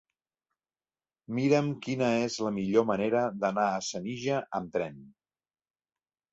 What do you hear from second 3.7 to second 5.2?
a Senija amb tren.